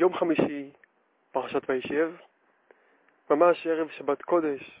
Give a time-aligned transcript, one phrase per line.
[0.00, 0.70] יום חמישי,
[1.32, 2.12] פרשת וישב,
[3.30, 4.80] ממש ערב שבת קודש,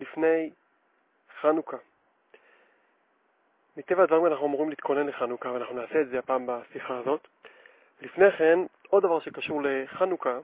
[0.00, 0.50] לפני
[1.40, 1.76] חנוכה.
[3.76, 7.28] מטבע הדברים אנחנו אמורים להתכונן לחנוכה, ואנחנו נעשה את זה הפעם בשיחה הזאת.
[8.00, 10.38] לפני כן, עוד דבר שקשור לחנוכה,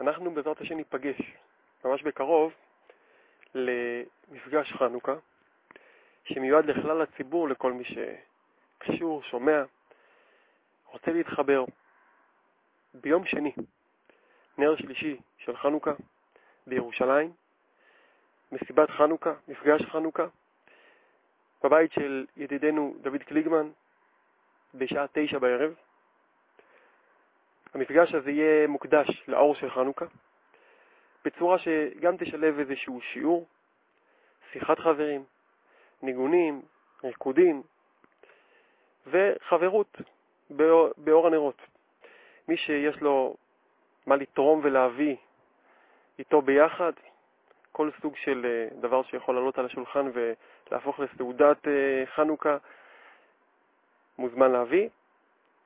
[0.00, 1.16] אנחנו בעזרת השם ניפגש
[1.84, 2.52] ממש בקרוב
[3.54, 5.14] למפגש חנוכה,
[6.24, 9.62] שמיועד לכלל הציבור, לכל מי שקשור, שומע,
[10.92, 11.64] רוצה להתחבר.
[12.94, 13.52] ביום שני,
[14.58, 15.92] נר שלישי של חנוכה
[16.66, 17.32] בירושלים,
[18.52, 20.26] מסיבת חנוכה, מפגש חנוכה,
[21.64, 23.70] בבית של ידידנו דוד קליגמן
[24.74, 25.74] בשעה תשע בערב.
[27.74, 30.04] המפגש הזה יהיה מוקדש לאור של חנוכה,
[31.24, 33.46] בצורה שגם תשלב איזשהו שיעור,
[34.52, 35.24] שיחת חברים,
[36.02, 36.62] ניגונים,
[37.04, 37.62] ריקודים
[39.06, 39.96] וחברות
[40.96, 41.62] באור, הנרות.
[42.48, 43.36] מי שיש לו
[44.06, 45.16] מה לתרום ולהביא
[46.18, 46.92] איתו ביחד,
[47.72, 52.56] כל סוג של אה, דבר שיכול לעלות על השולחן ולהפוך לסעודת אה, חנוכה,
[54.18, 54.88] מוזמן להביא,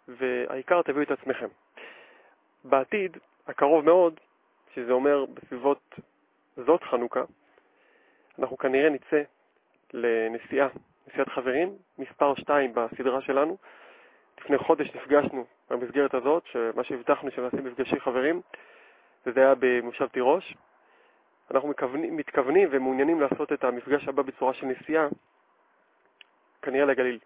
[0.08, 1.48] והעיקר תביאו את עצמכם.
[2.64, 4.20] בעתיד, הקרוב מאוד,
[4.74, 5.94] שזה אומר בסביבות
[6.56, 7.22] זאת חנוכה,
[8.38, 9.22] אנחנו כנראה נצא
[9.92, 10.68] לנסיעה,
[11.06, 13.56] נסיעת חברים, מספר 2 בסדרה שלנו.
[14.40, 18.40] לפני חודש נפגשנו במסגרת הזאת, שמה שהבטחנו שנעשה מפגשי חברים,
[19.26, 20.54] וזה היה במושב תירוש.
[21.50, 25.08] אנחנו מכוונים, מתכוונים ומעוניינים לעשות את המפגש הבא בצורה של נסיעה,
[26.62, 27.18] כנראה לגליל.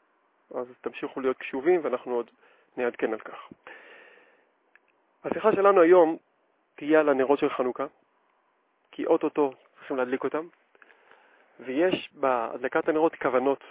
[0.55, 2.31] אז תמשיכו להיות קשובים ואנחנו עוד
[2.77, 3.49] נעדכן על כך.
[5.25, 6.17] השיחה שלנו היום
[6.75, 7.87] תהיה על הנרות של חנוכה,
[8.91, 10.47] כי אוטוטו צריכים להדליק אותם,
[11.61, 13.65] ויש בהדלקת הנרות כוונות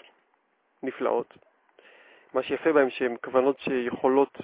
[0.84, 1.34] נפלאות.
[2.34, 4.38] מה שיפה בהם שהן כוונות שיכולות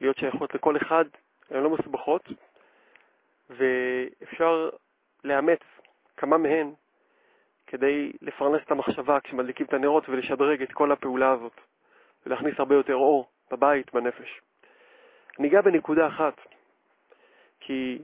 [0.00, 1.04] להיות שייכות לכל אחד,
[1.50, 2.22] הן לא מסובכות,
[3.50, 4.70] ואפשר
[5.24, 5.60] לאמץ
[6.16, 6.72] כמה מהן
[7.66, 11.60] כדי לפרנס את המחשבה כשמדליקים את הנרות ולשדרג את כל הפעולה הזאת,
[12.26, 14.40] ולהכניס הרבה יותר אור בבית, בנפש.
[15.38, 16.34] אני אגע בנקודה אחת,
[17.60, 17.98] כי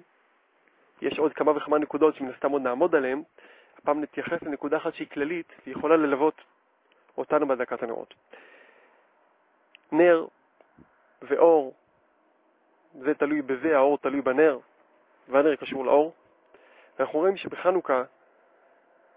[1.03, 3.23] יש עוד כמה וכמה נקודות שמן הסתם עוד נעמוד עליהן,
[3.79, 6.35] הפעם נתייחס לנקודה אחת שהיא כללית והיא יכולה ללוות
[7.19, 8.15] אותנו בהדלקת הנרות.
[9.93, 10.27] נר
[11.23, 11.75] ואור,
[12.95, 14.59] זה תלוי בזה, האור תלוי בנר,
[15.29, 16.15] והנר קשור לאור.
[16.99, 18.03] ואנחנו רואים שבחנוכה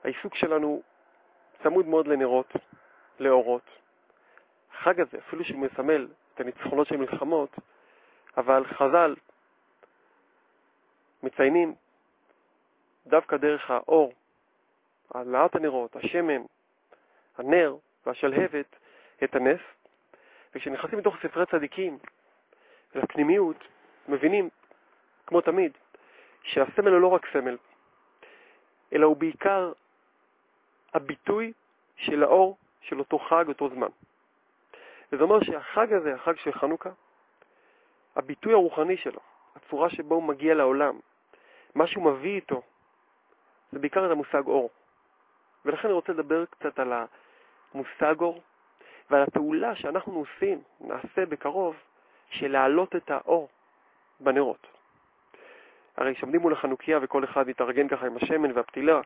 [0.03, 0.81] העיסוק שלנו
[1.63, 2.53] צמוד מאוד לנרות,
[3.19, 3.69] לאורות.
[4.72, 7.50] החג הזה, אפילו שהוא מסמל את הניצחונות של מלחמות,
[8.38, 9.16] אבל חז"ל
[11.23, 11.75] מציינים
[13.07, 14.13] דווקא דרך האור,
[15.13, 16.41] העלאת הנרות, השמן,
[17.38, 18.75] הנר והשלהבת,
[19.23, 19.61] את הנס,
[20.56, 21.97] וכשנכנסים לתוך ספרי צדיקים,
[22.96, 23.58] לפנימיות,
[24.08, 24.50] מבינים,
[25.28, 25.72] כמו תמיד,
[26.44, 27.58] שהסמל הוא לא רק סמל,
[28.94, 29.72] אלא הוא בעיקר
[30.94, 31.53] הביטוי
[31.96, 33.88] של האור של אותו חג, אותו זמן.
[35.12, 36.90] וזה אומר שהחג הזה, החג של חנוכה,
[38.16, 39.20] הביטוי הרוחני שלו,
[39.56, 41.00] הצורה שבו הוא מגיע לעולם,
[41.75, 42.62] מה שהוא מביא איתו,
[43.72, 44.70] זה בעיקר את המושג אור.
[45.66, 46.94] ולכן אני רוצה לדבר קצת על
[47.74, 48.41] המושג אור
[49.09, 51.75] ועל הפעולה שאנחנו עושים, נעשה בקרוב,
[52.30, 53.50] של להעלות את האור
[54.19, 54.68] בנרות.
[55.97, 59.02] הרי שעומדים מול החנוכיה וכל אחד מתארגן ככה עם השמן והפתילה,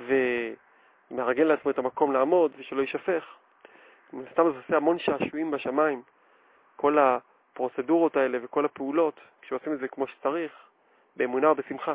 [0.00, 3.34] ומארגן לעצמו את המקום לעמוד ושלא יישפך.
[4.12, 6.02] מן הסתם זה עושה המון שעשועים בשמיים.
[6.76, 10.52] כל הפרוצדורות האלה וכל הפעולות, כשעושים את זה כמו שצריך,
[11.16, 11.94] באמונה ובשמחה.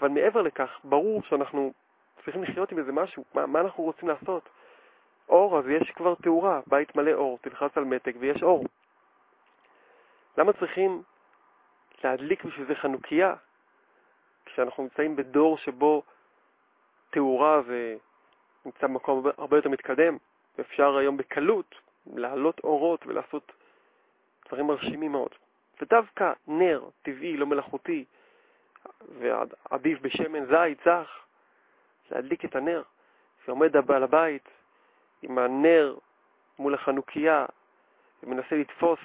[0.00, 1.72] אבל מעבר לכך, ברור שאנחנו
[2.24, 4.48] צריכים לחיות עם איזה משהו, מה, מה אנחנו רוצים לעשות?
[5.28, 8.64] אור, אז יש כבר תאורה, בית מלא אור, תלחץ על מתג ויש אור.
[10.38, 11.02] למה צריכים
[12.04, 13.34] להדליק בשביל זה חנוכיה,
[14.44, 16.02] כשאנחנו נמצאים בדור שבו
[17.10, 20.16] תאורה ונמצא במקום הרבה יותר מתקדם,
[20.58, 21.74] ואפשר היום בקלות
[22.14, 23.52] להעלות אורות ולעשות
[24.48, 25.34] דברים מרשימים מאוד.
[25.80, 28.04] ודווקא נר טבעי, לא מלאכותי,
[29.18, 31.18] ועדיף בשמן זית, זך,
[32.10, 32.82] להדליק את הנר,
[33.44, 34.48] שעומד על הבית
[35.22, 35.94] עם הנר
[36.58, 37.46] מול החנוכיה
[38.22, 38.98] ומנסה לתפוס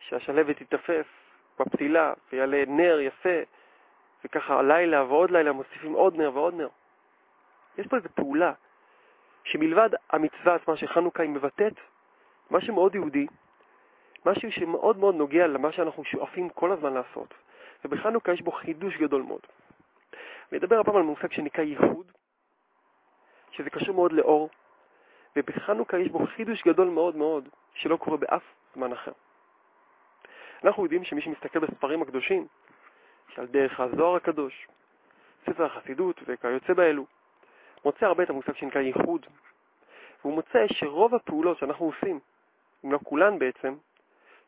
[0.00, 1.06] שהשלבת תתאפף
[1.60, 3.38] בפתילה ויעלה נר יפה,
[4.24, 6.68] וככה הלילה ועוד לילה מוסיפים עוד נר ועוד נר.
[7.78, 8.52] יש פה איזו פעולה
[9.44, 11.74] שמלבד המצווה עצמה של חנוכה היא מבטאת
[12.50, 13.26] משהו מאוד יהודי,
[14.26, 17.34] משהו שמאוד מאוד נוגע למה שאנחנו שואפים כל הזמן לעשות.
[17.84, 19.40] ובחנוכה יש בו חידוש גדול מאוד.
[20.52, 22.12] אני אדבר הפעם על מושג שנקרא ייחוד,
[23.50, 24.50] שזה קשור מאוד לאור,
[25.36, 28.42] ובחנוכה יש בו חידוש גדול מאוד מאוד, שלא קורה באף
[28.74, 29.12] זמן אחר.
[30.64, 32.46] אנחנו יודעים שמי שמסתכל בספרים הקדושים,
[33.34, 34.68] שעל דרך הזוהר הקדוש,
[35.46, 37.06] ספר החסידות וכיוצא באלו,
[37.84, 39.26] מוצא הרבה את המושג שנקרא ייחוד,
[40.20, 42.20] והוא מוצא שרוב הפעולות שאנחנו עושים,
[42.84, 43.74] אם לא כולן בעצם,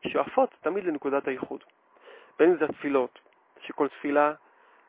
[0.07, 1.63] שואפות תמיד לנקודת הייחוד.
[2.39, 3.19] בין אם זה התפילות,
[3.59, 4.33] שכל תפילה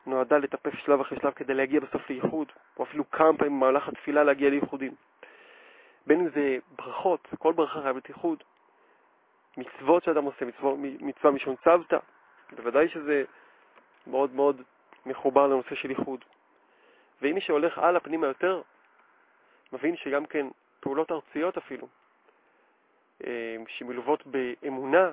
[0.05, 4.23] נועדה לטפף שלב אחרי שלב כדי להגיע בסוף לייחוד, או אפילו כמה פעמים במהלך התפילה
[4.23, 4.95] להגיע לייחודים.
[6.07, 8.43] בין אם זה ברכות, כל ברכה חייבת ייחוד.
[9.57, 11.97] מצוות שאדם עושה, מצווה, מצווה משון צוותא,
[12.55, 13.23] בוודאי שזה
[14.07, 14.61] מאוד מאוד
[15.05, 16.25] מחובר לנושא של ייחוד.
[17.21, 18.61] ואם מי שהולך הלאה פנימה יותר,
[19.73, 20.47] מבין שגם כן
[20.79, 21.87] פעולות ארציות אפילו,
[23.23, 25.11] אה, שמלוות באמונה,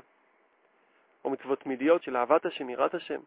[1.24, 3.20] או מצוות תמידיות של אהבת השם, יראת השם,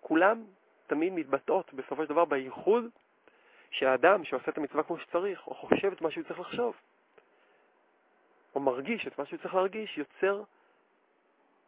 [0.00, 0.44] כולם
[0.86, 2.84] תמיד מתבטאות בסופו של דבר בייחוד
[3.74, 6.74] שהאדם שעושה את המצווה כמו שצריך, או חושב את מה שהוא צריך לחשוב,
[8.54, 10.42] או מרגיש את מה שהוא צריך להרגיש, יוצר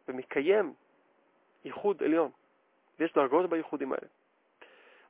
[0.07, 0.73] ומקיים
[1.65, 2.31] ייחוד עליון.
[2.99, 4.07] ויש דרגות בייחודים האלה.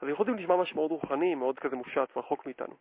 [0.01, 2.75] אז ייחודים נשמע משהו מאוד רוחני, מאוד כזה מופשט ורחוק מאיתנו.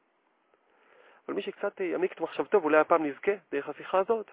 [1.26, 4.30] אבל מי שקצת יעמיק את מחשבתו, ואולי הפעם נזכה דרך השיחה הזאת,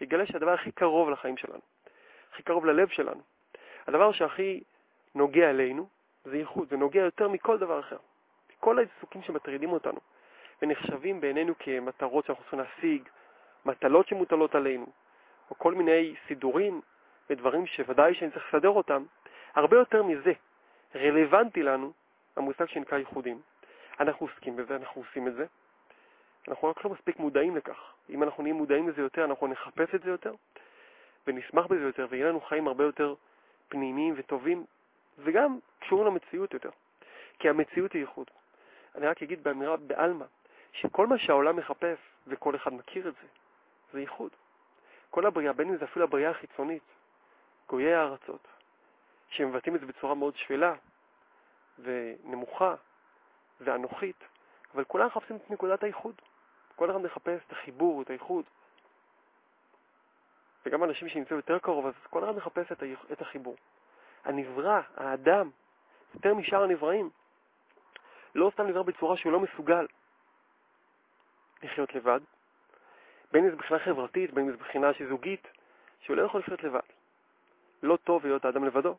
[0.00, 1.60] יגלה שהדבר הכי קרוב לחיים שלנו,
[2.32, 3.20] הכי קרוב ללב שלנו,
[3.86, 4.62] הדבר שהכי
[5.14, 5.88] נוגע אלינו,
[6.24, 7.98] זה ייחוד, זה נוגע יותר מכל דבר אחר.
[8.60, 10.00] כל העיסוקים שמטרידים אותנו
[10.62, 13.08] ונחשבים בעינינו כמטרות שאנחנו צריכים להשיג,
[13.64, 14.86] מטלות שמוטלות עלינו,
[15.50, 16.80] או כל מיני סידורים
[17.30, 19.04] ודברים שוודאי שאני צריך לסדר אותם,
[19.54, 20.32] הרבה יותר מזה
[20.94, 21.92] רלוונטי לנו
[22.36, 23.40] המושג שנקרא ייחודים.
[24.00, 25.46] אנחנו עוסקים בזה, אנחנו עושים את זה,
[26.48, 27.92] אנחנו רק לא מספיק מודעים לכך.
[28.10, 30.34] אם אנחנו נהיה מודעים לזה יותר, אנחנו נחפש את זה יותר,
[31.26, 33.14] ונשמח בזה יותר, ויהיה לנו חיים הרבה יותר
[33.68, 34.64] פנימיים וטובים,
[35.18, 36.70] וגם קשורים למציאות יותר.
[37.38, 38.30] כי המציאות היא ייחוד.
[38.96, 40.24] אני רק אגיד באמירה בעלמא,
[40.72, 43.28] שכל מה שהעולם מחפש, וכל אחד מכיר את זה,
[43.92, 44.30] זה ייחוד.
[45.10, 46.82] כל הבריאה, בין אם זה אפילו הבריאה החיצונית,
[47.68, 48.48] גויי הארצות,
[49.28, 50.74] שמבטאים את זה בצורה מאוד שפלה
[51.78, 52.74] ונמוכה
[53.60, 54.24] ואנוכית,
[54.74, 56.14] אבל כולם מחפשים את נקודת הייחוד.
[56.76, 58.44] כל אחד מחפש את החיבור, את הייחוד.
[60.66, 62.72] וגם אנשים שנמצאו יותר קרוב, אז כל אחד מחפש
[63.12, 63.56] את, החיבור.
[64.24, 65.50] הנברא, האדם,
[66.14, 67.10] יותר משאר הנבראים,
[68.36, 69.86] לא סתם נברא בצורה שהוא לא מסוגל
[71.62, 72.20] לחיות לבד,
[73.32, 75.48] בין אם זה מבחינה חברתית, בין אם זה מבחינה זוגית,
[76.00, 76.80] שהוא לא יכול לחיות לבד.
[77.82, 78.96] לא טוב להיות האדם לבדו.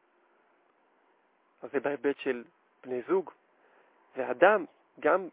[1.61, 2.43] אז זה בהיבט של
[2.83, 3.31] בני זוג.
[4.15, 4.65] ואדם,
[4.99, 5.27] גם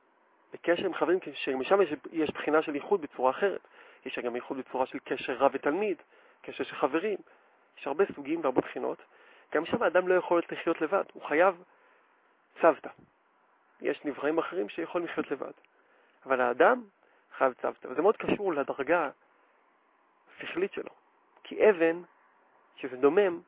[0.53, 3.61] בקשר עם חברים, שמשם יש, יש בחינה של איחוד בצורה אחרת.
[4.05, 5.97] יש גם איחוד בצורה של קשר רב ותלמיד,
[6.43, 7.19] קשר של חברים.
[7.79, 8.99] יש הרבה סוגים והרבה בחינות.
[9.55, 11.62] גם שם האדם לא יכול לחיות לבד, הוא חייב
[12.61, 12.91] צוותא.
[13.81, 15.53] יש נבראים אחרים שיכולים לחיות לבד.
[16.26, 16.82] אבל האדם
[17.38, 19.11] חייב צוותא, וזה מאוד קשור לדרגה
[20.38, 20.91] השכלית שלו.
[21.44, 22.03] כי אבן,
[22.76, 23.41] שזה דומם,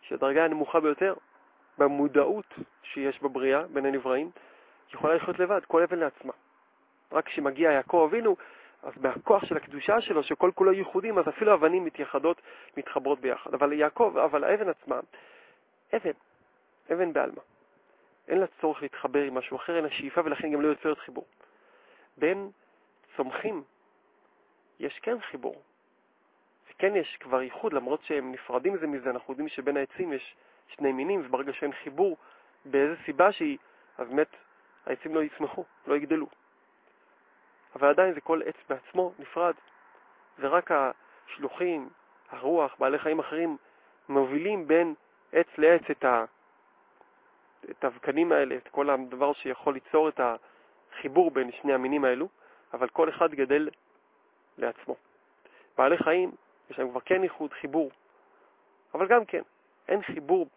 [0.00, 1.14] שהיא הדרגה הנמוכה ביותר,
[1.78, 4.30] במודעות שיש בבריאה בין הנבראים,
[4.92, 6.32] יכולה לחיות לבד, כל אבן לעצמה.
[7.12, 8.36] רק כשמגיע יעקב אבינו,
[8.82, 12.42] אז מהכוח של הקדושה שלו, שכל כולו ייחודים, אז אפילו אבנים מתייחדות,
[12.76, 13.54] מתחברות ביחד.
[13.54, 15.00] אבל יעקב, אבל האבן עצמה,
[15.96, 16.10] אבן,
[16.92, 17.40] אבן בעלמא.
[18.28, 21.26] אין לה צורך להתחבר עם משהו אחר, אין לה שאיפה, ולכן גם לא יוצרת חיבור.
[22.16, 22.50] בין
[23.16, 23.62] צומחים
[24.78, 25.62] יש כן חיבור.
[26.70, 30.36] וכן יש כבר ייחוד, למרות שהם נפרדים זה מזה, אנחנו יודעים שבין העצים יש
[30.68, 32.16] שני מינים, וברגע שאין חיבור,
[32.64, 33.58] באיזה סיבה שהיא,
[33.98, 34.36] אז באמת
[34.86, 36.26] העצים לא יצמחו, לא יגדלו.
[37.76, 39.54] אבל עדיין זה כל עץ בעצמו נפרד,
[40.38, 41.88] ורק השלוחים,
[42.30, 43.56] הרוח, בעלי חיים אחרים,
[44.08, 44.94] מובילים בין
[45.32, 46.24] עץ לעץ את, ה...
[47.70, 52.28] את האבקנים האלה, את כל הדבר שיכול ליצור את החיבור בין שני המינים האלו,
[52.72, 53.68] אבל כל אחד גדל
[54.58, 54.96] לעצמו.
[55.78, 56.32] בעלי חיים,
[56.70, 57.90] יש להם כבר כן איחוד, חיבור,
[58.94, 59.42] אבל גם כן,
[59.88, 60.48] אין חיבור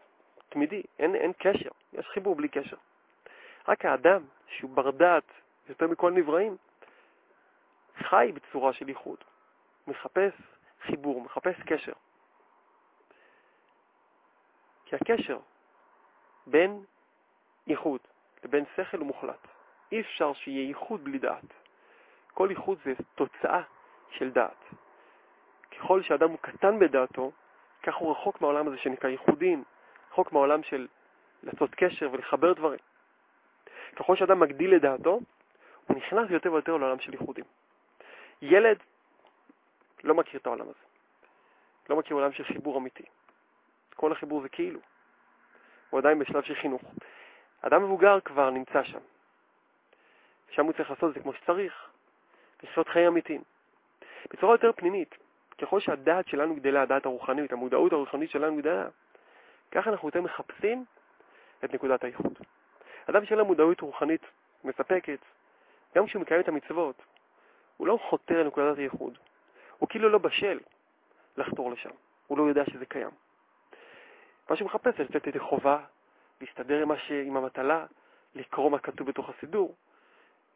[0.49, 2.77] תמידי, אין, אין קשר, יש חיבור בלי קשר.
[3.67, 5.31] רק האדם, שהוא בר דעת
[5.69, 6.57] יותר מכל נבראים,
[7.97, 9.17] חי בצורה של ייחוד,
[9.87, 10.33] מחפש
[10.81, 11.93] חיבור, מחפש קשר.
[14.85, 15.39] כי הקשר
[16.47, 16.83] בין
[17.67, 17.99] ייחוד
[18.43, 19.47] לבין שכל הוא מוחלט.
[19.91, 21.53] אי אפשר שיהיה ייחוד בלי דעת.
[22.33, 23.61] כל ייחוד זה תוצאה
[24.09, 24.65] של דעת.
[25.77, 27.31] ככל שאדם הוא קטן בדעתו,
[27.83, 29.63] כך הוא רחוק מהעולם הזה שנקרא ייחודים,
[30.11, 30.87] רחוק מהעולם של
[31.43, 32.79] לעשות קשר ולחבר דברים.
[33.95, 35.19] ככל שאדם מגדיל את דעתו,
[35.87, 37.45] הוא נכנס יותר ויותר לעולם של ייחודים.
[38.41, 38.77] ילד
[40.03, 40.85] לא מכיר את העולם הזה.
[41.89, 43.03] לא מכיר עולם של חיבור אמיתי.
[43.95, 44.79] כל החיבור זה כאילו.
[45.89, 46.81] הוא עדיין בשלב של חינוך.
[47.67, 48.99] אדם מבוגר כבר נמצא שם.
[50.49, 51.89] שם הוא צריך לעשות את זה כמו שצריך,
[52.63, 53.41] לחיות חיים אמיתיים.
[54.33, 55.15] בצורה יותר פנימית,
[55.61, 58.87] ככל שהדעת שלנו גדלה, הדעת הרוחנית, המודעות הרוחנית שלנו גדלה,
[59.71, 60.85] ככה אנחנו יותר מחפשים
[61.63, 62.39] את נקודת הייחוד.
[63.09, 64.21] אדם שאין לו מודעות רוחנית
[64.63, 65.19] מספקת,
[65.95, 67.01] גם כשהוא מקיים את המצוות,
[67.77, 69.17] הוא לא חותר לנקודת הייחוד.
[69.77, 70.59] הוא כאילו לא בשל
[71.37, 71.89] לחתור לשם.
[72.27, 73.09] הוא לא יודע שזה קיים.
[74.49, 75.79] מה שהוא מחפש זה לצאת ידי חובה,
[76.41, 77.11] להסתדר עם, ש...
[77.11, 77.85] עם המטלה,
[78.35, 79.75] לקרוא מה כתוב בתוך הסידור,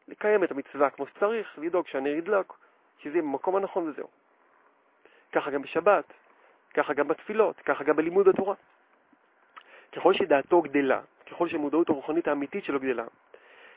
[0.08, 2.60] לקיים את המצווה כמו שצריך, לדאוג שהנר ידלוק,
[3.00, 4.08] שזה יהיה במקום הנכון וזהו.
[5.32, 6.14] ככה גם בשבת,
[6.74, 8.56] ככה גם בתפילות, ככה גם בלימוד התורה.
[9.92, 13.06] ככל שדעתו גדלה, ככל שמודעות הרוחנית האמיתית שלו גדלה,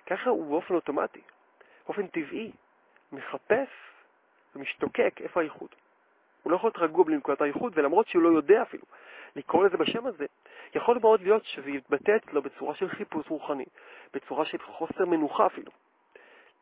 [0.06, 1.20] ככה הוא באופן אוטומטי,
[1.86, 2.52] באופן טבעי,
[3.12, 3.68] מחפש
[4.54, 5.68] ומשתוקק איפה הייחוד.
[6.42, 8.84] הוא לא יכול להיות רגוע בלי נקודת הייחוד, ולמרות שהוא לא יודע אפילו
[9.36, 10.26] לקרוא לזה בשם הזה,
[10.74, 13.64] יכול מאוד להיות שזה יתבטא אצלו בצורה של חיפוש רוחני,
[14.12, 15.72] בצורה של חוסר מנוחה אפילו.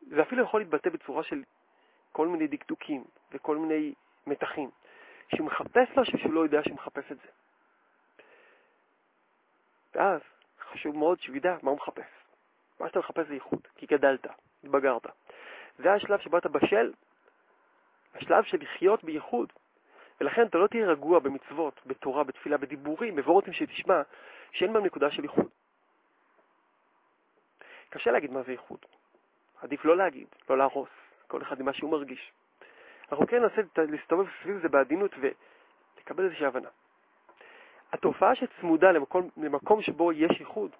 [0.01, 1.43] זה אפילו יכול להתבטא בצורה של
[2.11, 3.93] כל מיני דקדוקים וכל מיני
[4.27, 4.69] מתחים,
[5.35, 7.27] שהוא מחפש משהו שהוא לא יודע שהוא מחפש את זה.
[9.95, 10.21] ואז
[10.59, 12.05] חשוב מאוד שהוא ידע מה הוא מחפש.
[12.79, 14.27] מה שאתה מחפש זה ייחוד, כי גדלת,
[14.63, 15.05] התבגרת.
[15.77, 16.93] זה השלב שבו אתה בשל,
[18.15, 19.53] השלב של לחיות בייחוד.
[20.21, 24.01] ולכן אתה לא תהיה רגוע במצוות, בתורה, בתפילה, בדיבורים, בבורותים שתשמע,
[24.51, 25.49] שאין בהם נקודה של ייחוד.
[27.89, 28.79] קשה להגיד מה זה ייחוד.
[29.61, 30.89] עדיף לא להגיד, לא להרוס,
[31.27, 32.31] כל אחד עם מה שהוא מרגיש.
[33.11, 36.69] אנחנו כן ננסה להסתובב סביב זה בעדינות ולקבל איזושהי הבנה.
[37.93, 40.71] התופעה שצמודה למקום, למקום שבו יש ייחוד,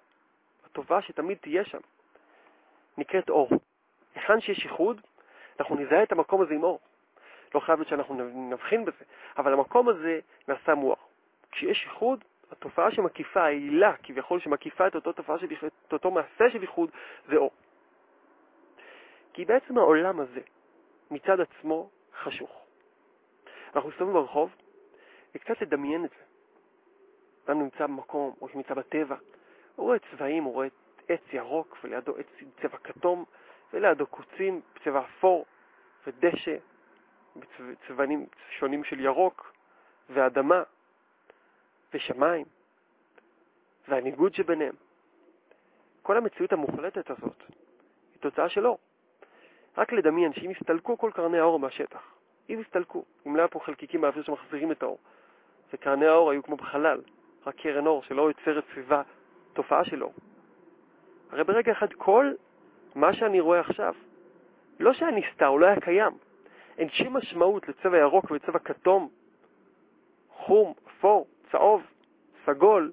[0.66, 1.78] התופעה שתמיד תהיה שם,
[2.98, 3.50] נקראת אור.
[4.14, 5.00] היכן שיש ייחוד,
[5.60, 6.80] אנחנו נזהה את המקום הזה עם אור.
[7.54, 8.14] לא חייב להיות שאנחנו
[8.50, 9.04] נבחין בזה,
[9.38, 10.96] אבל המקום הזה נעשה מואר.
[11.52, 15.46] כשיש ייחוד, התופעה שמקיפה, העילה כביכול שמקיפה את אותו, תופעה של,
[15.88, 16.90] את אותו מעשה של ייחוד,
[17.28, 17.50] זה אור.
[19.32, 20.40] כי בעצם העולם הזה,
[21.10, 21.90] מצד עצמו,
[22.22, 22.64] חשוך.
[23.74, 24.54] אנחנו מסתובבים ברחוב,
[25.34, 26.24] וקצת לדמיין את זה.
[27.46, 29.16] אדם נמצא במקום, או שנמצא בטבע,
[29.76, 30.68] הוא רואה צבעים, הוא רואה
[31.08, 32.26] עץ ירוק, ולידו עץ
[32.62, 33.24] צבע כתום,
[33.72, 35.46] ולידו קוצים בצבע אפור,
[36.06, 36.56] ודשא,
[37.36, 38.26] בצבעים
[38.58, 39.52] שונים של ירוק,
[40.10, 40.62] ואדמה,
[41.94, 42.44] ושמיים,
[43.88, 44.74] והניגוד שביניהם.
[46.02, 48.78] כל המציאות המוחלטת הזאת היא תוצאה של אור.
[49.76, 52.14] רק לדמיין שאם יסתלקו כל קרני האור מהשטח,
[52.50, 54.98] אם יסתלקו, אם לא היה פה חלקיקים באוויר שמחזירים את האור,
[55.72, 57.00] וקרני האור היו כמו בחלל,
[57.46, 59.02] רק קרן אור שלא יוצרת סביבה
[59.52, 60.14] תופעה של אור.
[61.30, 62.32] הרי ברגע אחד כל
[62.94, 63.94] מה שאני רואה עכשיו,
[64.80, 66.12] לא שהיה נסתר, הוא לא היה קיים.
[66.78, 69.08] אין שום משמעות לצבע ירוק ולצבע כתום,
[70.30, 71.82] חום, אפור, צהוב,
[72.46, 72.92] סגול,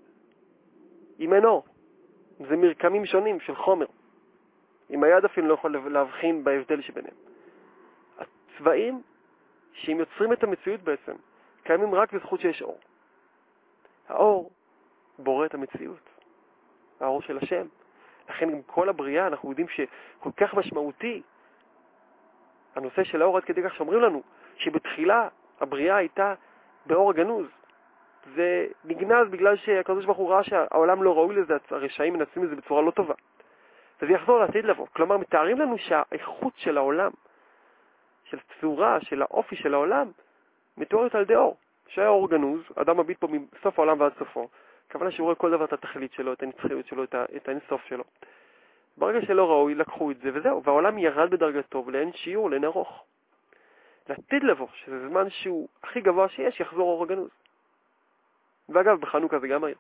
[1.19, 1.65] אם אין אור.
[2.49, 3.85] זה מרקמים שונים של חומר.
[4.89, 7.15] עם היד אפילו לא יכול להבחין בהבדל שביניהם.
[8.17, 9.01] הצבעים,
[9.73, 11.15] שהם יוצרים את המציאות בעצם,
[11.63, 12.79] קיימים רק בזכות שיש אור.
[14.07, 14.51] האור
[15.19, 16.09] בורא את המציאות,
[16.99, 17.67] האור של השם.
[18.29, 21.21] לכן עם כל הבריאה אנחנו יודעים שכל כך משמעותי
[22.75, 24.21] הנושא של האור עד כדי כך שאומרים לנו
[24.57, 25.27] שבתחילה
[25.61, 26.33] הבריאה הייתה
[26.85, 27.47] באור הגנוז.
[28.35, 32.55] זה נגנז בגלל שהקדוש ברוך הוא ראה שהעולם לא ראוי לזה, הרשעים מנצלים את זה
[32.55, 33.13] בצורה לא טובה.
[34.01, 34.87] וזה יחזור לעתיד לבוא.
[34.93, 37.11] כלומר, מתארים לנו שהאיכות של העולם,
[38.23, 40.11] של צורה, של האופי של העולם,
[40.77, 41.57] מתוארת על ידי אור.
[41.87, 44.47] שהיה אור גנוז, אדם מביט פה מסוף העולם ועד סופו.
[44.89, 48.03] הכוונה שהוא רואה כל דבר את התכלית שלו, את הנצחיות שלו, את האינסוף שלו.
[48.97, 53.03] ברגע שלא ראוי, לקחו את זה וזהו, והעולם ירד בדרגתו לאין שיעור, לאין ארוך.
[54.09, 57.29] לעתיד לבוא, שזה זמן שהוא הכי גבוה שיש, יחזור אור הגנוז.
[58.69, 59.77] ואגב, בחנוכה זה גם היום,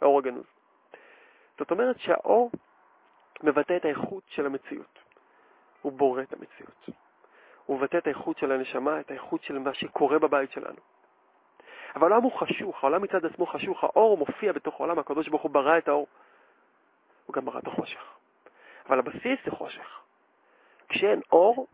[0.00, 0.46] האור הגנוז.
[1.58, 2.50] זאת אומרת שהאור
[3.42, 4.98] מבטא את האיכות של המציאות.
[5.82, 6.86] הוא בורא את המציאות.
[7.66, 10.80] הוא מבטא את האיכות של הנשמה, את האיכות של מה שקורה בבית שלנו.
[11.96, 15.50] אבל העולם הוא חשוך, העולם מצד עצמו חשוך, האור מופיע בתוך העולם, הקדוש ברוך הוא
[15.50, 16.06] ברא את האור.
[17.28, 18.00] הוא גם ברא את החושך.
[18.88, 20.00] אבל הבסיס זה חושך.
[20.88, 21.66] כשאין אור,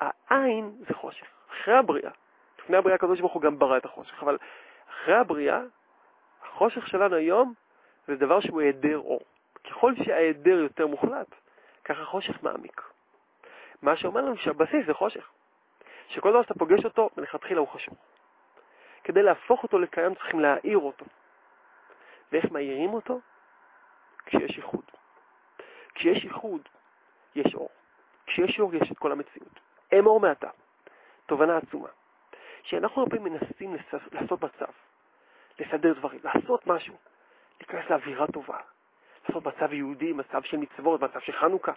[0.00, 1.26] העין זה חושך.
[1.50, 2.10] אחרי הבריאה,
[2.58, 4.38] לפני הבריאה הקדוש ברוך הוא גם ברא את החושך, אבל
[4.90, 5.60] אחרי הבריאה,
[6.42, 7.54] החושך שלנו היום
[8.06, 9.20] זה דבר שהוא היעדר אור.
[9.64, 11.34] ככל שההיעדר יותר מוחלט,
[11.84, 12.82] ככה חושך מעמיק.
[13.82, 15.30] מה שאומר לנו שהבסיס זה חושך.
[16.08, 17.94] שכל דבר שאתה פוגש אותו, מלכתחילה הוא חשוך.
[19.04, 21.04] כדי להפוך אותו לקיים צריכים להאיר אותו.
[22.32, 23.20] ואיך מאירים אותו?
[24.28, 24.84] כשיש ייחוד.
[25.94, 26.68] כשיש ייחוד,
[27.34, 27.70] יש אור.
[28.26, 29.60] כשיש אור, יש את כל המציאות.
[29.98, 30.48] אמור מעתה.
[31.26, 31.88] תובנה עצומה.
[32.62, 33.76] שאנחנו הרבה מנסים
[34.12, 34.72] לעשות מצב,
[35.58, 36.96] לסדר דברים, לעשות משהו,
[37.60, 38.58] להיכנס לאווירה טובה,
[39.28, 41.72] לעשות מצב יהודי, מצב של מצוות, מצב של חנוכה.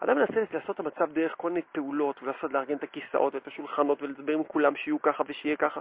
[0.00, 4.02] אדם מנסה לעשות את המצב דרך כל מיני פעולות, ולעשות, לארגן את הכיסאות ואת השולחנות,
[4.02, 5.80] ולדבר עם כולם שיהיו ככה ושיהיה ככה.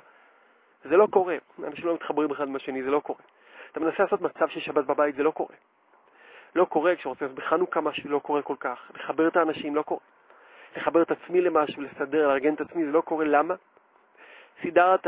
[0.84, 1.38] זה לא קורה.
[1.64, 3.22] אנשים לא מתחברים אחד עם השני, זה לא קורה.
[3.76, 5.56] אתה מנסה לעשות מצב של שבת בבית, זה לא קורה.
[6.56, 8.92] לא קורה כשרוצים לעשות בחנוכה משהו, לא קורה כל כך.
[8.94, 10.02] לחבר את האנשים, לא קורה.
[10.76, 13.26] לחבר את עצמי למשהו, לסדר, לארגן את עצמי, זה לא קורה.
[13.26, 13.56] למה?
[14.62, 15.08] סידרת,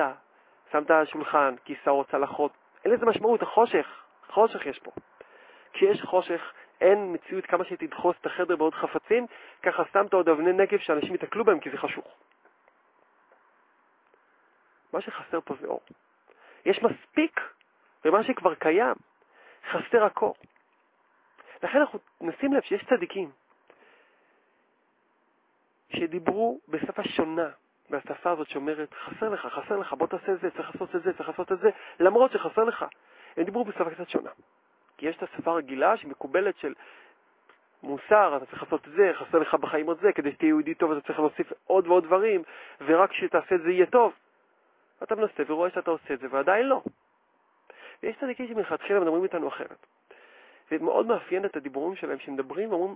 [0.71, 2.51] שמת על השולחן, כיסאות, צלחות,
[2.85, 4.91] אין לזה משמעות, החושך, חושך יש פה.
[5.73, 9.25] כשיש חושך, אין מציאות כמה שתדחוס את החדר בעוד חפצים,
[9.63, 12.07] ככה שמת עוד אבני נגב שאנשים יתקלו בהם כי זה חשוך.
[14.93, 15.81] מה שחסר פה זה אור.
[16.65, 17.56] יש מספיק
[18.05, 18.95] במה שכבר קיים,
[19.71, 20.35] חסר הקור.
[21.63, 23.31] לכן אנחנו נשים לב שיש צדיקים
[25.89, 27.49] שדיברו בשפה שונה
[27.89, 31.13] מהשפה הזאת שאומרת, חסר לך, חסר לך, בוא תעשה את זה, צריך לעשות את זה,
[31.13, 32.85] צריך לעשות את זה, למרות שחסר לך.
[33.37, 34.29] הם דיברו בשפה קצת שונה.
[34.97, 36.73] כי יש את השפה הרגילה שמקובלת של
[37.83, 40.91] מוסר, אתה צריך לעשות את זה, חסר לך בחיים עוד זה, כדי שתהיה יהודי טוב
[40.91, 42.43] אתה צריך להוסיף עוד ועוד דברים,
[42.81, 44.13] ורק כשתעשה את זה יהיה טוב.
[45.03, 46.81] אתה מנסה ורואה שאתה עושה את זה, ועדיין לא.
[48.03, 49.85] ויש צדיקים שמלכתחילה מדברים איתנו אחרת.
[50.69, 52.95] זה מאוד מאפיין את הדיבורים שלהם, שמדברים ואומרים,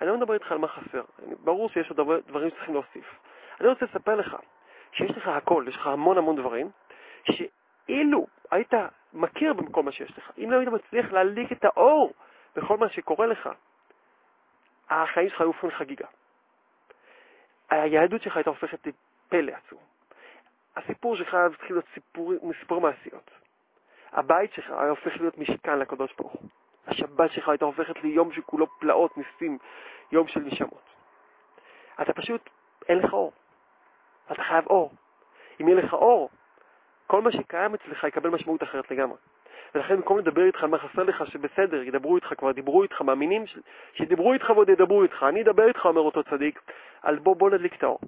[0.00, 1.02] אני לא מדבר איתך על מה חסר,
[1.44, 3.20] ברור שיש עוד דברים שצריכים להוסיף.
[3.60, 4.36] אני רוצה לספר לך
[4.92, 6.70] שיש לך הכל, יש לך המון המון דברים,
[7.24, 8.72] שאילו היית
[9.12, 12.12] מכיר בכל מה שיש לך, אם לא היית מצליח להליק את האור
[12.56, 13.48] בכל מה שקורה לך,
[14.90, 16.06] החיים שלך היו הופכים לחגיגה.
[17.70, 19.78] היהדות שלך הייתה הופכת לפלא עצום.
[20.76, 21.84] הסיפור שלך היה צריך להיות
[22.60, 23.30] סיפור מעשיות.
[24.12, 26.48] הבית שלך היה הופך להיות משכן לקדוש ברוך הוא.
[26.86, 29.58] השבת שלך הייתה הופכת ליום שכולו פלאות, ניסים,
[30.12, 30.82] יום של נשמות.
[32.02, 32.50] אתה פשוט,
[32.88, 33.32] אין לך אור.
[34.32, 34.92] אתה חייב אור.
[35.60, 36.30] אם יהיה לך אור,
[37.06, 39.16] כל מה שקיים אצלך יקבל משמעות אחרת לגמרי.
[39.74, 43.46] ולכן במקום לדבר איתך על מה חסר לך, שבסדר, ידברו איתך, כבר דיברו איתך, מאמינים
[43.46, 43.58] ש...
[43.92, 45.22] שדיברו איתך ועוד ידברו איתך.
[45.28, 46.60] אני אדבר איתך, אומר אותו צדיק,
[47.02, 48.00] על בוא, בוא נדליק את האור.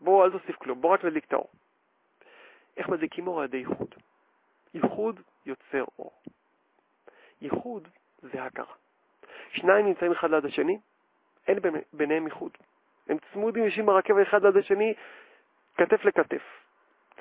[0.00, 1.48] בוא, אל תוסיף כלום, בוא רק נדליק את האור.
[2.76, 3.94] איך מדליקים אור על ידי ייחוד?
[4.74, 6.12] ייחוד יוצר אור.
[7.40, 7.88] ייחוד
[8.22, 8.74] זה הכרה.
[9.52, 10.78] שניים נמצאים אחד ליד השני,
[11.46, 11.58] אין
[11.92, 12.52] ביניהם ייחוד.
[13.08, 14.94] הם צמודים יושבים ברכבת אחד ליד השני,
[15.76, 16.42] כתף לכתף.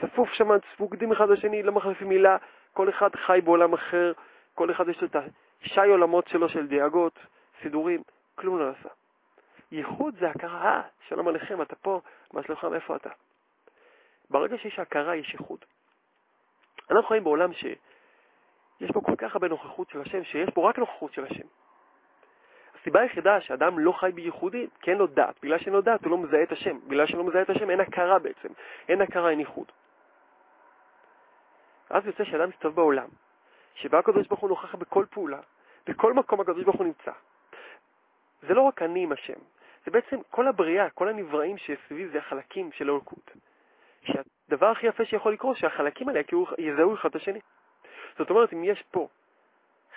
[0.01, 2.37] צפוף שם, צפוקדים אחד לשני, לא מחליפים מילה,
[2.73, 4.11] כל אחד חי בעולם אחר,
[4.55, 5.15] כל אחד יש לו את
[5.61, 7.19] השי עולמות שלו של דאגות,
[7.61, 8.03] סידורים,
[8.35, 8.89] כלום לא עשה.
[9.71, 12.01] ייחוד זה הכרה, אה, שלום עליכם, אתה פה,
[12.33, 13.09] מה שלומך, מאיפה אתה?
[14.29, 15.59] ברגע שיש הכרה, יש ייחוד.
[16.91, 17.53] אנחנו חיים בעולם
[18.79, 21.47] שיש בו כל כך הרבה נוכחות של השם, שיש בו רק נוכחות של השם.
[22.79, 25.35] הסיבה היחידה שאדם לא חי בייחודי, כי אין לו דעת.
[25.43, 26.79] בגלל שאין לו דעת הוא לא מזהה את השם.
[26.87, 28.49] בגלל שלא מזהה את השם אין הכרה בעצם.
[28.89, 29.71] אין הכרה, אין ייחוד.
[31.91, 33.07] ואז יוצא שאדם מסתובב בעולם,
[33.75, 35.39] שבה הקדוש ברוך הוא נוכח בכל פעולה,
[35.87, 37.11] בכל מקום הקדוש ברוך הוא נמצא.
[38.41, 39.39] זה לא רק אני עם השם,
[39.85, 43.31] זה בעצם כל הבריאה, כל הנבראים שסביבי זה החלקים של האלוקות.
[44.03, 46.21] שהדבר הכי יפה שיכול לקרות, שהחלקים האלה
[46.57, 47.39] יזהו אחד את השני.
[48.17, 49.07] זאת אומרת, אם יש פה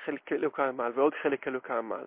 [0.04, 2.04] חלק אלוקי המעל ועוד חלק אלוקי המעל,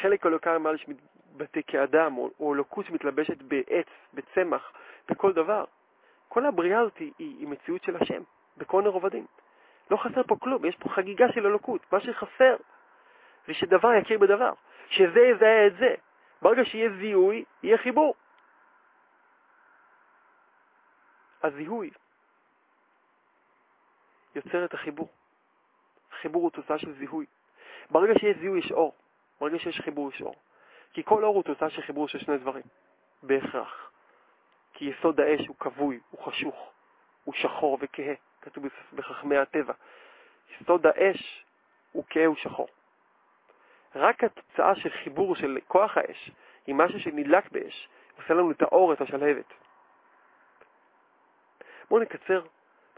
[0.00, 4.72] חלק אלוקי המעל שמתבטא כאדם, או, או אלוקות שמתלבשת בעץ, בצמח,
[5.08, 5.64] בכל דבר,
[6.28, 8.22] כל הבריאה הזאת היא, היא מציאות של השם.
[8.56, 9.26] בכל הרובדים.
[9.90, 11.92] לא חסר פה כלום, יש פה חגיגה של אלוקות.
[11.92, 12.56] מה שחסר
[13.46, 14.52] זה שדבר יכיר בדבר,
[14.88, 15.94] שזה יזהה את זה.
[16.42, 18.14] ברגע שיהיה זיהוי, יהיה חיבור.
[21.42, 21.90] הזיהוי
[24.34, 25.08] יוצר את החיבור.
[26.22, 27.26] החיבור הוא תוצאה של זיהוי.
[27.90, 28.94] ברגע שיש זיהוי יש אור,
[29.40, 30.34] ברגע שיש חיבור יש אור.
[30.92, 32.62] כי כל אור הוא תוצאה של חיבור של שני דברים,
[33.22, 33.90] בהכרח.
[34.72, 36.70] כי יסוד האש הוא כבוי, הוא חשוך,
[37.24, 38.14] הוא שחור וכהה.
[38.40, 39.72] כתוב בחכמי הטבע.
[40.60, 41.44] יסוד האש
[41.92, 42.68] הוא כהה ושחור.
[43.94, 46.30] רק התוצאה של חיבור של כוח האש
[46.66, 49.52] עם משהו שנדלק באש עושה לנו את האור, את השלהבת.
[51.90, 52.44] בואו נקצר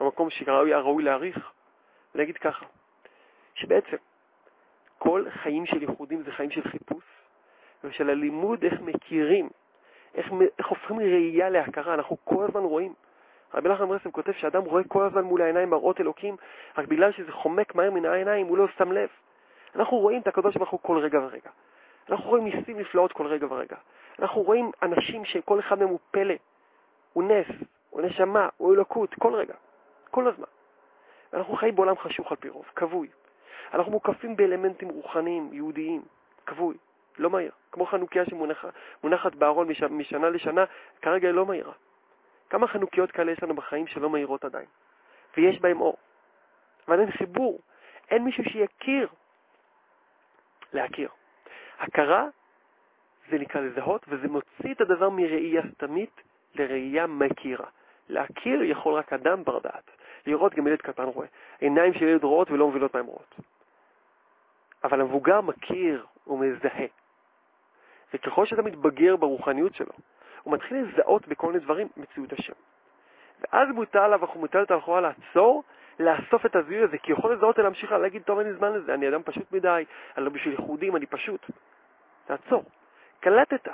[0.00, 1.52] במקום שראוי להעריך,
[2.14, 2.66] ונגיד ככה,
[3.54, 3.96] שבעצם
[4.98, 7.04] כל חיים של ייחודים זה חיים של חיפוש
[7.84, 9.48] ושל הלימוד איך מכירים,
[10.14, 11.94] איך, איך הופכים ראייה להכרה.
[11.94, 12.94] אנחנו כל הזמן רואים
[13.54, 16.36] רבי נחמן ברסלב כותב שאדם רואה כל הזמן מול העיניים מראות אלוקים,
[16.78, 19.08] רק בגלל שזה חומק מהר מן העיניים הוא לא שם לב.
[19.76, 21.50] אנחנו רואים את הקדוש ברוך הוא כל רגע ורגע.
[22.08, 23.76] אנחנו רואים ניסים נפלאות כל רגע ורגע.
[24.18, 26.34] אנחנו רואים אנשים שכל אחד מהם הוא פלא,
[27.12, 27.46] הוא נס,
[27.90, 29.54] הוא נשמה, הוא אלוקות, כל רגע,
[30.10, 30.46] כל הזמן.
[31.32, 33.08] ואנחנו חיים בעולם חשוך על פי רוב, כבוי.
[33.74, 36.02] אנחנו מוקפים באלמנטים רוחניים, יהודיים,
[36.46, 36.76] כבוי,
[37.18, 37.52] לא מהיר.
[37.72, 40.64] כמו חנוכיה שמונחת בארון משנה לשנה,
[41.02, 41.72] כרגע היא לא מהירה.
[42.50, 44.66] כמה חנוכיות כאלה יש לנו בחיים שלא מאירות עדיין,
[45.36, 45.96] ויש בהם אור.
[46.88, 47.60] אבל אין חיבור,
[48.10, 49.08] אין מישהו שיכיר
[50.72, 51.08] להכיר.
[51.78, 52.26] הכרה
[53.30, 56.20] זה נקרא לזהות, וזה מוציא את הדבר מראייה סתמית
[56.54, 57.66] לראייה מכירה.
[58.08, 59.90] להכיר יכול רק אדם בר דעת.
[60.26, 61.26] לראות גם ילד קטן רואה.
[61.60, 63.34] עיניים של ילד רואות ולא מבינות מה הן רואות.
[64.84, 66.86] אבל המבוגר מכיר ומזהה.
[68.14, 69.92] וככל שאתה מתבגר ברוחניות שלו,
[70.42, 72.52] הוא מתחיל לזהות בכל מיני דברים מציאות השם.
[73.40, 75.62] ואז מוטל עליו, מוטלת על חובה לעצור,
[75.98, 79.08] לאסוף את הזיהוי הזה, כי יכול לזהות ולהמשיך להגיד, טוב, אין לי זמן לזה, אני
[79.08, 79.84] אדם פשוט מדי,
[80.16, 81.46] אני לא בשביל ייחודים, אני פשוט.
[82.26, 82.64] תעצור.
[83.20, 83.68] קלטת,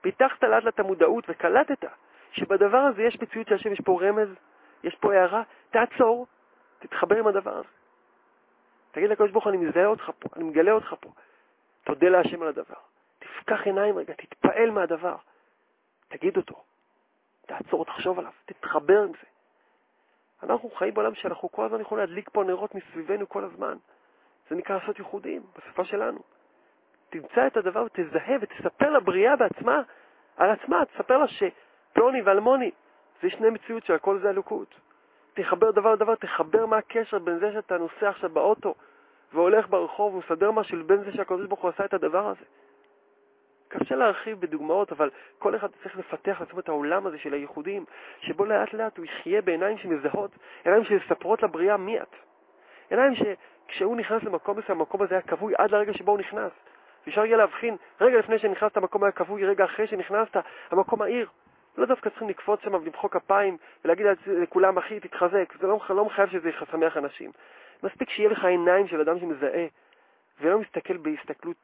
[0.00, 1.84] פיתחת לאט לאט המודעות וקלטת
[2.32, 4.28] שבדבר הזה יש מציאות של השם, יש פה רמז,
[4.84, 6.26] יש פה הערה, תעצור,
[6.78, 7.75] תתחבר עם הדבר הזה.
[8.96, 11.10] תגיד לקדוש ברוך אני מזהה אותך פה, אני מגלה אותך פה.
[11.84, 12.74] תודה להשם על הדבר.
[13.18, 15.16] תפקח עיניים רגע, תתפעל מהדבר.
[16.08, 16.62] תגיד אותו.
[17.46, 19.26] תעצור, תחשוב עליו, תתחבר עם זה.
[20.42, 23.76] אנחנו חיים בעולם שאנחנו כל הזמן יכולים להדליק פה נרות מסביבנו כל הזמן.
[24.50, 26.20] זה נקרא לעשות ייחודים, בשפה שלנו.
[27.10, 29.82] תמצא את הדבר ותזהה ותספר לבריאה בעצמה,
[30.36, 32.70] על עצמה, תספר לה שפלוני ואלמוני
[33.22, 34.74] זה שני מציאות שהכל זה אלוקות.
[35.36, 38.74] תחבר דבר לדבר, תחבר מה הקשר בין זה שאתה נוסע עכשיו באוטו
[39.32, 42.44] והולך ברחוב ומסדר משהו לבין זה שהקדוש ברוך הוא עשה את הדבר הזה.
[43.68, 47.84] קשה להרחיב בדוגמאות, אבל כל אחד צריך לפתח לעצמו את העולם הזה של הייחודים,
[48.20, 50.30] שבו לאט לאט הוא יחיה בעיניים שמזהות,
[50.64, 52.16] עיניים שמספרות לבריאה מי את.
[52.90, 56.52] עיניים שכשהוא נכנס למקום מסוים, המקום הזה היה כבוי עד לרגע שבו הוא נכנס.
[57.06, 60.36] ואפשר יהיה להבחין, רגע לפני שנכנסת המקום היה כבוי, רגע אחרי שנכנסת,
[60.70, 61.28] המקום העיר.
[61.76, 65.52] לא דווקא צריכים לקפוץ שם ולמחוא כפיים ולהגיד לכולם, אחי, תתחזק.
[65.60, 67.30] זה לא, לא מחייב שזה ישמח אנשים.
[67.82, 69.66] מספיק שיהיה לך עיניים של אדם שמזהה,
[70.40, 71.56] ולא מסתכל בהסתכלות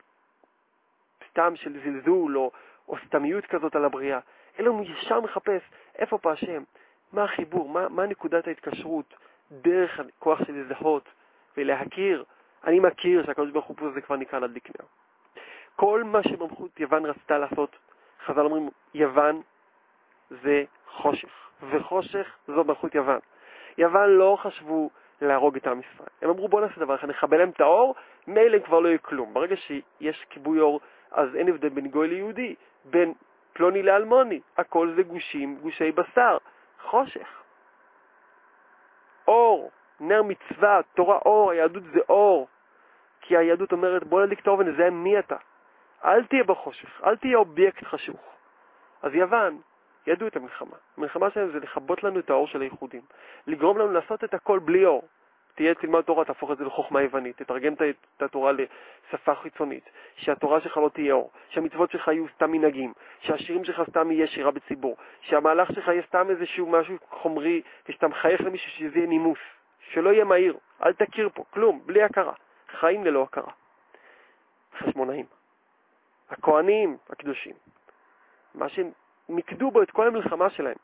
[1.31, 2.51] סתם של זלזול או,
[2.89, 4.19] או סתמיות כזאת על הבריאה,
[4.59, 5.63] אלא הוא ישר מחפש
[5.99, 6.63] איפה פה השם,
[7.13, 9.15] מה החיבור, מה, מה נקודת ההתקשרות
[9.51, 11.09] דרך הכוח של לזהות
[11.57, 12.25] ולהכיר.
[12.65, 14.87] אני מכיר שהקדוש ברוך הוא פה זה כבר נקרא להדליק נר.
[15.77, 17.77] כל מה שמלכות יוון רצתה לעשות,
[18.27, 19.43] חז"ל אומרים, יוון
[20.43, 21.29] זה חושך,
[21.71, 23.19] וחושך זו מלכות יוון.
[23.79, 24.91] יוון לא חשבו
[25.21, 26.09] להרוג את עם ישראל.
[26.23, 27.95] הם אמרו בוא נעשה דבר אחד, נכבה להם את האור,
[28.27, 29.35] מילא כבר לא יהיה כלום.
[29.35, 33.13] ברגע שיש כיבוי אור, אז אין הבדל בין גוי ליהודי, בין
[33.53, 36.39] פלוני לאלמוני, הכל זה גושים, גושי בשר,
[36.83, 37.29] חושך.
[39.29, 42.49] אור, נר מצווה, תורה אור, היהדות זה אור.
[43.21, 45.37] כי היהדות אומרת בוא נדליק את האור ונזהה מי אתה.
[46.05, 48.21] אל תהיה בחושך, אל תהיה אובייקט חשוך.
[49.03, 49.61] אז יוון,
[50.07, 50.77] ידעו את המלחמה.
[50.97, 53.03] המלחמה שלהם זה לכבות לנו את האור של הייחודים.
[53.47, 55.09] לגרום לנו לעשות את הכל בלי אור.
[55.55, 60.77] תהיה, תלמד תורה, תהפוך את זה לחוכמה יוונית, תתרגם את התורה לשפה חיצונית, שהתורה שלך
[60.77, 65.73] לא תהיה אור, שהמצוות שלך יהיו סתם מנהגים, שהשירים שלך סתם יהיה שירה בציבור, שהמהלך
[65.73, 69.39] שלך יהיה סתם איזשהו משהו חומרי, ושאתה מחייך למישהו שזה יהיה נימוס,
[69.93, 72.33] שלא יהיה מהיר, אל תכיר פה, כלום, בלי הכרה.
[72.81, 73.53] חיים ללא הכרה.
[74.79, 75.27] חשמונאים.
[76.31, 77.55] הכהנים הקדושים.
[78.55, 78.91] מה שהם
[79.29, 80.77] מיקדו בו את כל המלחמה שלהם,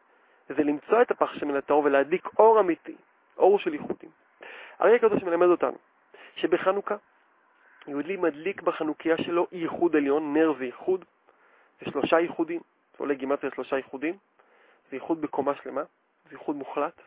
[0.49, 2.97] זה למצוא את הפח שמן הטהור ולהדליק אור אמיתי,
[3.37, 4.11] אור של ייחודים.
[4.79, 5.77] הרי הקדוש מלמד אותנו
[6.37, 6.97] שבחנוכה
[7.87, 10.69] יהודי מדליק בחנוכיה שלו ייחוד עליון, נר זה
[11.81, 12.61] זה שלושה ייחודים,
[12.93, 14.17] זה עולה גימטריה שלושה ייחודים,
[14.91, 15.83] זה ייחוד בקומה שלמה,
[16.29, 17.01] זה ייחוד מוחלט.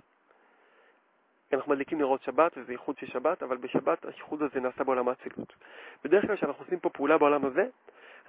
[1.53, 5.53] אנחנו מדליקים נרות שבת, וזה ייחוד של שבת, אבל בשבת הייחוד הזה נעשה בעולם האצילות.
[6.03, 7.65] בדרך כלל כשאנחנו עושים פה פעולה בעולם הזה,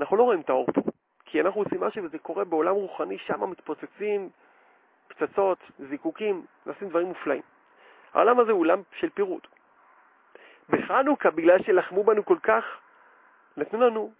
[0.01, 0.83] אנחנו לא רואים את האור פה.
[1.33, 4.29] כי אנחנו עושים משהו וזה קורה בעולם רוחני, שם מתפוצצים
[5.09, 7.43] פצצות, זיקוקים, נעשים דברים מופלאים.
[8.15, 9.47] העולם הזה הוא עולם של פירוט.
[10.69, 12.65] בחנוכה, בגלל שלחמו בנו כל כך,
[13.57, 14.13] נתנו לנו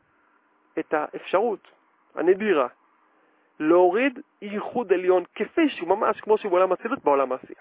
[0.79, 1.69] את האפשרות
[2.15, 2.67] הנדירה
[3.61, 7.61] להוריד ייחוד עליון כפי שהוא ממש כמו שהוא בעולם הצילות בעולם העשייה.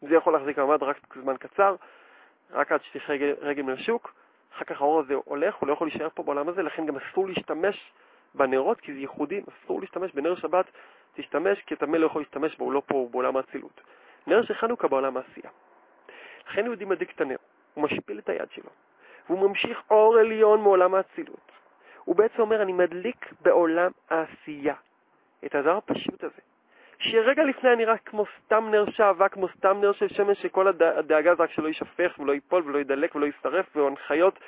[0.00, 1.76] זה יכול להחזיק מעמד רק זמן קצר,
[2.50, 4.12] רק עד שתלך רגל, רגל מן השוק,
[4.54, 7.28] אחר כך האור הזה הולך, הוא לא יכול להישאר פה בעולם הזה, לכן גם אסור
[7.28, 7.92] להשתמש
[8.34, 10.66] בנרות, כי זה ייחודי, אסור להשתמש בנר שבת,
[11.14, 13.80] תשתמש, כי אתה מלא יכול להשתמש בו, הוא לא פה, הוא בעולם האצילות.
[14.26, 15.50] נר של חנוכה בעולם העשייה.
[16.48, 17.36] לכן יהודי מדליק את הנר,
[17.74, 18.70] הוא משפיל את היד שלו,
[19.28, 21.52] והוא ממשיך אור עליון מעולם האצילות.
[22.04, 24.74] הוא בעצם אומר, אני מדליק בעולם העשייה
[25.44, 26.40] את הדבר הפשוט הזה,
[26.98, 31.34] שרגע לפני היה נראה כמו סתם נר שעבה, כמו סתם נר של שמש, שכל הדאגה
[31.34, 34.38] זה רק שלא יישפך ולא ייפול ולא יידלק ולא יישרף, והנחיות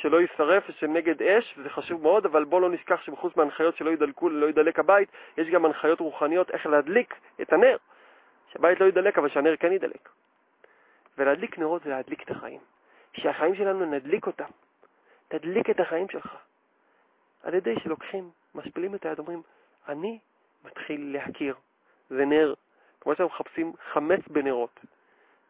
[0.00, 4.28] שלא יישרף ושנגד אש, וזה חשוב מאוד, אבל בואו לא נשכח שבחוץ מההנחיות שלא ידלקו,
[4.28, 7.76] לא ידלק הבית, יש גם הנחיות רוחניות איך להדליק את הנר.
[8.52, 10.08] שהבית לא ידלק, אבל שהנר כן ידלק.
[11.18, 12.60] ולהדליק נרות זה להדליק את החיים.
[13.12, 14.50] שהחיים שלנו נדליק אותם.
[15.28, 16.36] תדליק את החיים שלך.
[17.42, 19.42] על ידי שלוקחים, משפילים את היד, אומרים,
[19.88, 20.18] אני
[20.64, 21.54] מתחיל להכיר.
[22.10, 22.54] זה נר.
[23.00, 24.80] כמו שאנחנו מחפשים חמץ בנרות.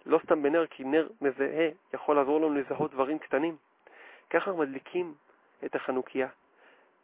[0.07, 3.57] לא סתם בנר, כי נר מזהה יכול לעזור לנו לזהות דברים קטנים.
[4.31, 5.15] ככה מדליקים
[5.65, 6.29] את החנוכיה.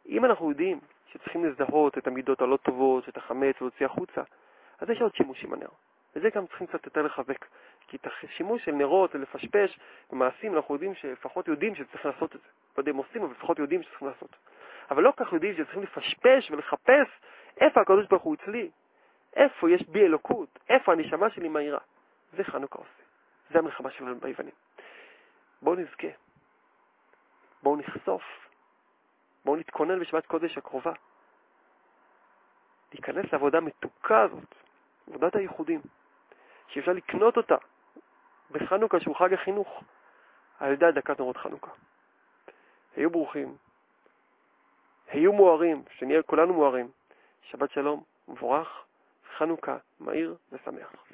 [0.09, 0.79] אם אנחנו יודעים
[1.11, 4.21] שצריכים לזהות את המידות הלא טובות, את החמץ ולהוציא החוצה,
[4.79, 5.69] אז יש עוד שימוש עם הנר.
[6.15, 7.45] וזה גם צריכים קצת יותר לחזק.
[7.87, 9.79] כי את השימוש של נרות ולפשפש
[10.11, 12.47] במעשים, אנחנו יודעים שלפחות יודעים שצריכים לעשות את זה.
[12.77, 14.35] לא יודע אם עושים, אבל לפחות יודעים שצריכים לעשות.
[14.91, 17.07] אבל לא כך יודעים שצריכים לפשפש ולחפש
[17.57, 18.69] איפה הקדוש ברוך הוא אצלי,
[19.35, 21.79] איפה יש בי אלוקות, איפה הנשמה שלי מהירה.
[22.33, 23.03] זה חנוכה עושה.
[23.51, 24.53] זה המלחמה שלנו ביוונים.
[25.61, 26.07] בואו נזכה.
[27.63, 28.23] בואו נחשוף.
[29.45, 30.93] בואו נתכונן בשבת קודש הקרובה.
[32.93, 34.55] להיכנס לעבודה המתוקה הזאת,
[35.07, 35.81] עבודת הייחודים,
[36.67, 37.55] שאפשר לקנות אותה
[38.51, 39.83] בחנוכה, שהוא חג החינוך,
[40.59, 41.71] על ידי הדקת נורות חנוכה.
[42.95, 43.57] היו ברוכים,
[45.07, 46.91] היו מוארים, שנהיה כולנו מוארים.
[47.41, 48.83] שבת שלום, מבורך,
[49.37, 51.12] חנוכה, מהיר ושמח.